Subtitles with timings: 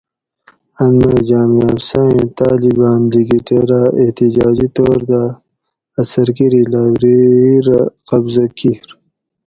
[0.83, 5.21] ان مئ جامعہ حفصہ ایں طالباۤن لِکیٹیر اۤ احتجاجی طور دہ
[5.99, 8.87] اۤ سرکیری لایٔبریری رہ قبضہ کِیر